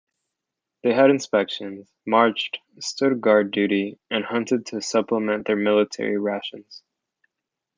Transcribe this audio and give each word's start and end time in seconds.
They 0.81 0.93
had 0.95 1.11
inspections, 1.11 1.93
marched, 2.07 2.57
stood 2.79 3.21
guard 3.21 3.51
duty 3.51 3.99
and 4.09 4.25
hunted 4.25 4.65
to 4.65 4.81
supplement 4.81 5.45
their 5.45 5.55
military 5.55 6.17
rations. 6.17 6.81